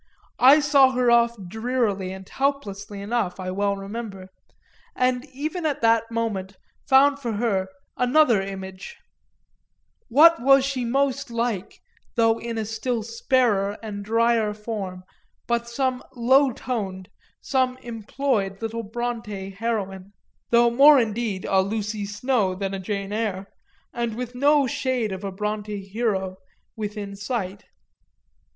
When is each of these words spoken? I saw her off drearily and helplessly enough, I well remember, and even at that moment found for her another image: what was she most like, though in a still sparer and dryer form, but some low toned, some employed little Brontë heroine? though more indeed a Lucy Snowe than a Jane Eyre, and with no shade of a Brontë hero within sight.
I 0.39 0.61
saw 0.61 0.93
her 0.93 1.11
off 1.11 1.35
drearily 1.47 2.11
and 2.11 2.27
helplessly 2.27 3.03
enough, 3.03 3.39
I 3.39 3.51
well 3.51 3.75
remember, 3.77 4.29
and 4.95 5.25
even 5.25 5.63
at 5.63 5.81
that 5.81 6.09
moment 6.09 6.57
found 6.87 7.19
for 7.19 7.33
her 7.33 7.67
another 7.97 8.41
image: 8.41 8.97
what 10.07 10.41
was 10.41 10.65
she 10.65 10.85
most 10.85 11.29
like, 11.29 11.81
though 12.15 12.39
in 12.39 12.57
a 12.57 12.65
still 12.65 13.03
sparer 13.03 13.77
and 13.83 14.03
dryer 14.03 14.55
form, 14.55 15.03
but 15.45 15.69
some 15.69 16.01
low 16.15 16.49
toned, 16.51 17.09
some 17.39 17.77
employed 17.83 18.59
little 18.59 18.83
Brontë 18.83 19.55
heroine? 19.57 20.13
though 20.49 20.71
more 20.71 20.99
indeed 20.99 21.45
a 21.47 21.61
Lucy 21.61 22.07
Snowe 22.07 22.55
than 22.55 22.73
a 22.73 22.79
Jane 22.79 23.13
Eyre, 23.13 23.45
and 23.93 24.15
with 24.15 24.33
no 24.33 24.65
shade 24.65 25.11
of 25.11 25.23
a 25.23 25.31
Brontë 25.31 25.87
hero 25.91 26.37
within 26.75 27.15
sight. 27.15 27.65